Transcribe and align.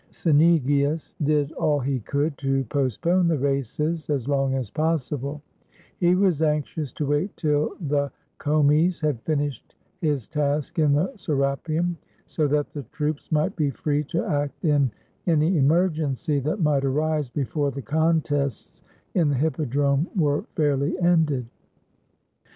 Cynegius 0.09 1.13
did 1.21 1.51
all 1.51 1.79
he 1.79 1.99
could 1.99 2.35
to 2.39 2.63
postpone 2.63 3.27
the 3.27 3.37
races 3.37 4.09
as 4.09 4.27
long 4.27 4.55
as 4.55 4.71
possible; 4.71 5.43
he 5.99 6.15
was 6.15 6.41
anxious 6.41 6.91
to 6.93 7.05
wait 7.05 7.37
till 7.37 7.75
the 7.79 8.11
Comes 8.39 8.99
had 8.99 9.23
j&nished 9.27 9.75
his 9.99 10.27
task 10.27 10.79
in 10.79 10.93
the 10.93 11.13
Serapeum, 11.17 11.97
so 12.25 12.47
that 12.47 12.73
the 12.73 12.81
troops 12.91 13.31
might 13.31 13.55
be 13.55 13.69
free 13.69 14.03
to 14.05 14.25
act 14.25 14.65
in 14.65 14.89
any 15.27 15.55
emergency 15.59 16.39
that 16.39 16.59
might 16.63 16.83
arise 16.83 17.29
before 17.29 17.69
the 17.69 17.83
contests 17.83 18.81
in 19.13 19.29
the 19.29 19.35
hippodrome 19.35 20.09
were 20.15 20.45
fairly 20.55 20.99
ended. 20.99 21.45